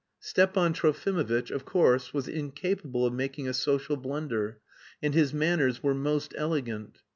[0.19, 4.57] Stepan Trofimovitch of course was incapable of making a social blunder,
[5.03, 7.03] and his manners were most elegant.